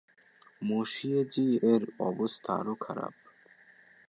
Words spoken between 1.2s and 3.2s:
জি-এর অবস্থা আরো খারাপ।